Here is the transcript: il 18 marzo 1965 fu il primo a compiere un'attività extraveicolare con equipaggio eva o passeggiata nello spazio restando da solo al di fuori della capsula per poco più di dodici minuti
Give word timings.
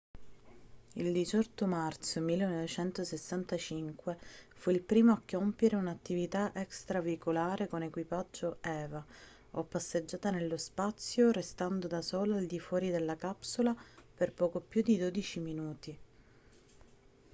il 0.93 1.13
18 1.13 1.67
marzo 1.67 2.21
1965 2.21 4.17
fu 4.55 4.71
il 4.71 4.81
primo 4.81 5.11
a 5.11 5.21
compiere 5.29 5.75
un'attività 5.75 6.49
extraveicolare 6.55 7.67
con 7.67 7.83
equipaggio 7.83 8.57
eva 8.61 9.05
o 9.51 9.63
passeggiata 9.63 10.31
nello 10.31 10.57
spazio 10.57 11.29
restando 11.31 11.85
da 11.85 12.01
solo 12.01 12.35
al 12.37 12.47
di 12.47 12.59
fuori 12.59 12.89
della 12.89 13.15
capsula 13.15 13.75
per 14.15 14.33
poco 14.33 14.59
più 14.59 14.81
di 14.81 14.97
dodici 14.97 15.39
minuti 15.39 15.99